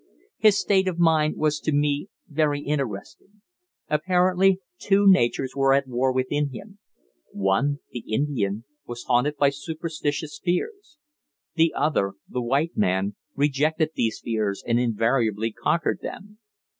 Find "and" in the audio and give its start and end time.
14.65-14.79